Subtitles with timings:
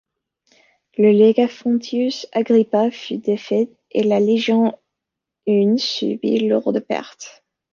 [0.97, 4.75] Le légat Fonteius Agrippa fut défait et la légion
[5.45, 7.43] I subit de lourdes pertes.